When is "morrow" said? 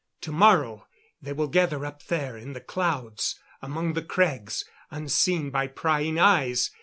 0.31-0.87